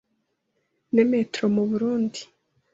n’emetore 0.93 1.51
mu 1.55 1.63
Burunndi” 1.69 2.21